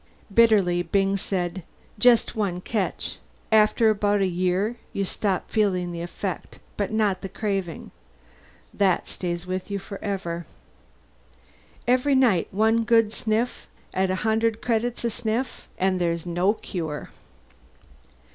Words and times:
Bitterly 0.33 0.81
Byng 0.81 1.15
said, 1.15 1.61
"Just 1.99 2.35
one 2.35 2.59
catch 2.59 3.17
after 3.51 3.91
about 3.91 4.19
a 4.19 4.25
year 4.25 4.77
you 4.93 5.05
stop 5.05 5.51
feeling 5.51 5.91
the 5.91 6.01
effect. 6.01 6.57
But 6.75 6.91
not 6.91 7.21
the 7.21 7.29
craving. 7.29 7.91
That 8.73 9.07
stays 9.07 9.45
with 9.45 9.69
you 9.69 9.77
forever. 9.77 10.47
Every 11.87 12.15
night, 12.15 12.47
one 12.49 12.83
good 12.83 13.13
sniff 13.13 13.67
at 13.93 14.09
a 14.09 14.15
hundred 14.25 14.59
credits 14.59 15.03
a 15.05 15.11
sniff. 15.11 15.67
And 15.77 16.01
there's 16.01 16.25
no 16.25 16.55
cure." 16.55 17.11